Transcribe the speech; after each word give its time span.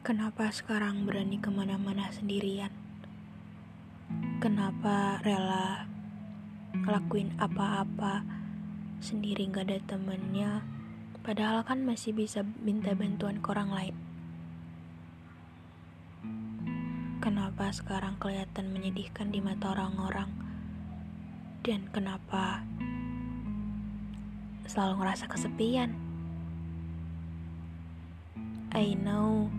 Kenapa 0.00 0.48
sekarang 0.48 1.04
berani 1.04 1.36
ke 1.36 1.52
mana-mana 1.52 2.08
sendirian? 2.08 2.72
Kenapa 4.40 5.20
rela 5.20 5.84
ngelakuin 6.72 7.36
apa-apa 7.36 8.24
sendiri 9.04 9.44
gak 9.52 9.68
ada 9.68 9.76
temennya? 9.84 10.64
Padahal 11.20 11.68
kan 11.68 11.84
masih 11.84 12.16
bisa 12.16 12.40
minta 12.64 12.96
bantuan 12.96 13.44
ke 13.44 13.46
orang 13.52 13.70
lain. 13.76 13.96
Kenapa 17.20 17.68
sekarang 17.68 18.16
kelihatan 18.16 18.72
menyedihkan 18.72 19.28
di 19.28 19.44
mata 19.44 19.76
orang-orang? 19.76 20.32
Dan 21.60 21.92
kenapa 21.92 22.64
selalu 24.64 25.04
ngerasa 25.04 25.28
kesepian? 25.28 25.92
I 28.72 28.96
know 28.96 29.52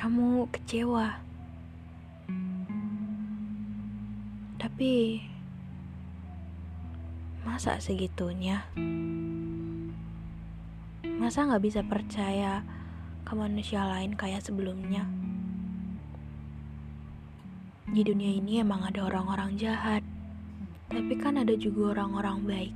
kamu 0.00 0.48
kecewa. 0.48 1.12
Tapi 4.56 5.20
masa 7.44 7.76
segitunya? 7.76 8.64
Masa 11.20 11.44
nggak 11.44 11.60
bisa 11.60 11.84
percaya 11.84 12.64
ke 13.28 13.32
manusia 13.36 13.84
lain 13.84 14.16
kayak 14.16 14.40
sebelumnya? 14.40 15.04
Di 17.84 18.00
dunia 18.00 18.40
ini 18.40 18.64
emang 18.64 18.80
ada 18.88 19.04
orang-orang 19.04 19.60
jahat, 19.60 20.00
tapi 20.88 21.12
kan 21.20 21.36
ada 21.36 21.52
juga 21.60 21.92
orang-orang 21.92 22.38
baik. 22.48 22.74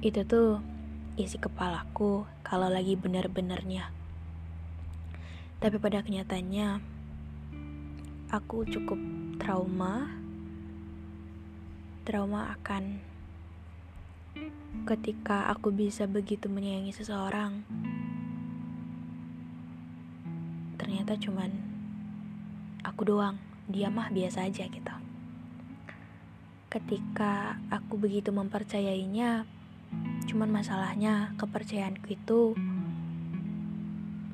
Itu 0.00 0.24
tuh 0.24 0.75
isi 1.16 1.40
kepalaku 1.40 2.28
kalau 2.44 2.68
lagi 2.68 2.92
bener-benernya. 2.92 3.88
Tapi 5.56 5.80
pada 5.80 6.04
kenyataannya, 6.04 6.68
aku 8.28 8.68
cukup 8.68 9.00
trauma. 9.40 10.12
Trauma 12.04 12.52
akan 12.52 13.00
ketika 14.84 15.48
aku 15.48 15.72
bisa 15.72 16.04
begitu 16.04 16.52
menyayangi 16.52 16.92
seseorang. 16.92 17.64
Ternyata 20.76 21.16
cuman 21.16 21.50
aku 22.84 23.08
doang, 23.08 23.40
dia 23.66 23.88
mah 23.88 24.12
biasa 24.12 24.44
aja 24.44 24.68
gitu. 24.68 24.94
Ketika 26.68 27.56
aku 27.72 27.96
begitu 27.96 28.28
mempercayainya, 28.28 29.55
Cuman 30.26 30.50
masalahnya 30.50 31.32
kepercayaanku 31.38 32.10
itu 32.10 32.58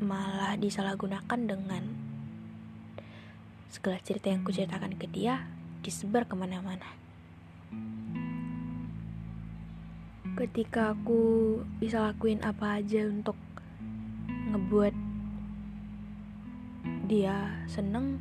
malah 0.02 0.58
disalahgunakan 0.58 1.40
dengan 1.46 1.84
segala 3.72 3.96
cerita 4.04 4.28
yang 4.28 4.44
kuceritakan 4.44 4.98
ke 5.00 5.06
dia 5.08 5.48
disebar 5.80 6.28
ke 6.28 6.34
mana-mana. 6.36 6.84
Ketika 10.32 10.96
aku 10.96 11.60
bisa 11.76 12.02
lakuin 12.08 12.40
apa 12.40 12.80
aja 12.80 13.04
untuk 13.08 13.36
ngebuat 14.52 14.94
dia 17.08 17.64
seneng, 17.68 18.16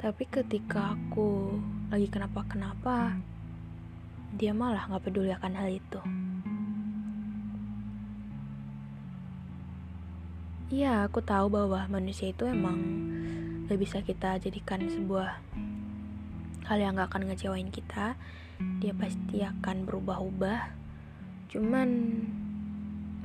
tapi 0.00 0.24
ketika 0.24 0.96
aku 0.96 1.60
lagi 1.92 2.08
kenapa-kenapa, 2.08 3.20
dia 4.36 4.54
malah 4.54 4.88
gak 4.88 5.10
peduli 5.10 5.34
akan 5.34 5.52
hal 5.58 5.68
itu. 5.68 6.00
Iya, 10.70 11.10
aku 11.10 11.18
tahu 11.18 11.50
bahwa 11.50 11.82
manusia 11.90 12.30
itu 12.30 12.46
emang 12.46 12.78
gak 13.66 13.74
bisa 13.74 14.06
kita 14.06 14.38
jadikan 14.38 14.86
sebuah 14.86 15.42
hal 16.70 16.78
yang 16.78 16.94
gak 16.94 17.10
akan 17.10 17.26
ngecewain 17.26 17.74
kita. 17.74 18.14
Dia 18.78 18.94
pasti 18.94 19.42
akan 19.42 19.82
berubah-ubah. 19.82 20.70
Cuman 21.50 21.90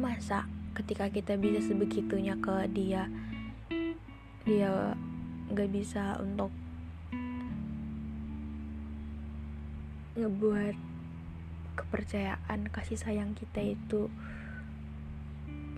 masa 0.02 0.50
ketika 0.74 1.14
kita 1.14 1.38
bisa 1.38 1.62
sebegitunya 1.62 2.34
ke 2.34 2.66
dia, 2.74 3.14
dia 4.42 4.98
gak 5.54 5.70
bisa 5.70 6.18
untuk 6.18 6.50
ngebuat 10.18 10.74
kepercayaan 11.78 12.74
kasih 12.74 12.98
sayang 12.98 13.38
kita 13.38 13.78
itu 13.78 14.10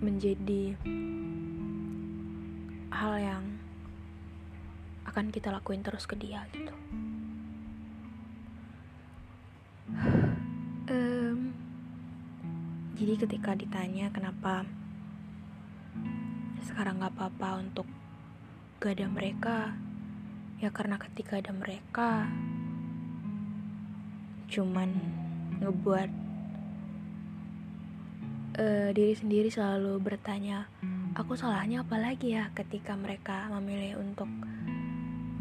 menjadi 0.00 0.80
hal 2.88 3.14
yang 3.20 3.44
akan 5.08 5.32
kita 5.32 5.48
lakuin 5.48 5.80
terus 5.80 6.04
ke 6.04 6.14
dia 6.16 6.44
gitu. 6.52 6.72
Um, 10.88 11.52
jadi 12.96 13.14
ketika 13.20 13.56
ditanya 13.56 14.12
kenapa 14.12 14.68
sekarang 16.64 17.00
gak 17.00 17.16
apa-apa 17.16 17.64
untuk 17.64 17.88
gak 18.78 19.00
ada 19.00 19.08
mereka, 19.08 19.58
ya 20.60 20.68
karena 20.68 21.00
ketika 21.00 21.40
ada 21.40 21.56
mereka, 21.56 22.28
cuman 24.52 24.92
ngebuat 25.58 26.10
uh, 28.60 28.90
diri 28.92 29.14
sendiri 29.16 29.48
selalu 29.48 29.98
bertanya, 29.98 30.68
aku 31.18 31.34
salahnya 31.34 31.82
apa 31.82 31.98
lagi 31.98 32.38
ya 32.38 32.46
ketika 32.54 32.94
mereka 32.94 33.50
memilih 33.58 33.98
untuk 33.98 34.30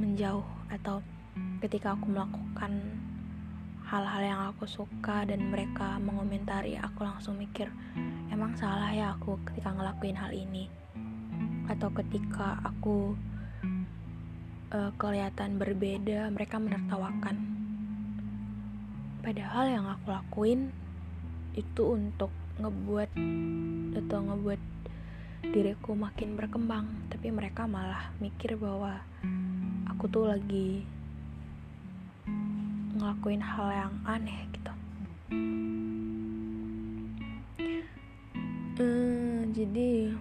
menjauh 0.02 0.42
atau 0.74 1.06
ketika 1.62 1.94
aku 1.94 2.10
melakukan 2.10 2.82
hal-hal 3.86 4.22
yang 4.26 4.42
aku 4.50 4.66
suka 4.66 5.22
dan 5.30 5.54
mereka 5.54 6.02
mengomentari 6.02 6.82
aku 6.82 7.06
langsung 7.06 7.38
mikir 7.38 7.70
emang 8.34 8.58
salah 8.58 8.90
ya 8.90 9.14
aku 9.14 9.38
ketika 9.54 9.70
ngelakuin 9.78 10.18
hal 10.18 10.34
ini? 10.34 10.66
Atau 11.70 11.94
ketika 11.94 12.58
aku 12.66 13.14
uh, 14.74 14.92
kelihatan 14.98 15.62
berbeda 15.62 16.26
mereka 16.34 16.58
menertawakan. 16.58 17.38
Padahal 19.22 19.66
yang 19.70 19.86
aku 19.86 20.10
lakuin 20.10 20.74
itu 21.54 21.86
untuk 21.86 22.34
ngebuat 22.58 23.14
atau 23.94 24.20
ngebuat 24.26 24.62
diriku 25.46 25.94
makin 25.94 26.34
berkembang, 26.34 27.10
tapi 27.14 27.30
mereka 27.30 27.70
malah 27.70 28.10
mikir 28.18 28.58
bahwa 28.58 29.02
aku 29.86 30.10
tuh 30.10 30.26
lagi 30.30 30.86
ngelakuin 32.98 33.44
hal 33.46 33.70
yang 33.70 33.94
aneh 34.10 34.40
gitu. 34.54 34.74
Hmm, 38.78 39.54
jadi 39.54 40.14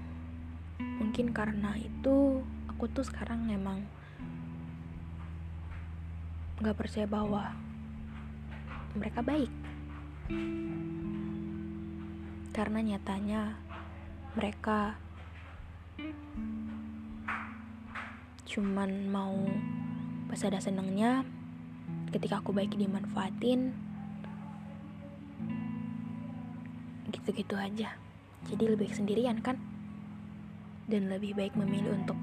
mungkin 1.00 1.32
karena 1.32 1.76
itu 1.80 2.44
aku 2.68 2.88
tuh 2.92 3.04
sekarang 3.04 3.48
emang 3.48 3.84
nggak 6.60 6.76
percaya 6.76 7.04
bahwa 7.04 7.52
mereka 8.96 9.20
baik 9.20 9.52
karena 12.56 12.80
nyatanya 12.80 13.60
mereka 14.32 14.96
cuman 18.46 19.10
mau 19.12 19.36
pas 20.32 20.40
ada 20.46 20.56
senengnya 20.62 21.28
ketika 22.08 22.40
aku 22.40 22.56
baik 22.56 22.72
dimanfaatin 22.72 23.76
gitu-gitu 27.12 27.58
aja. 27.58 27.94
Jadi 28.46 28.64
lebih 28.64 28.88
sendirian 28.94 29.42
kan? 29.42 29.58
Dan 30.86 31.10
lebih 31.10 31.34
baik 31.34 31.58
memilih 31.58 31.98
untuk 31.98 32.16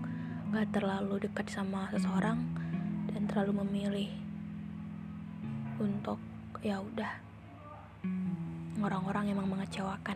gak 0.56 0.72
terlalu 0.72 1.22
dekat 1.22 1.52
sama 1.52 1.92
seseorang 1.92 2.40
dan 3.12 3.28
terlalu 3.28 3.62
memilih 3.66 4.10
untuk 5.78 6.18
ya 6.64 6.80
udah 6.80 7.20
orang-orang 8.80 9.36
emang 9.36 9.48
mengecewakan 9.52 10.16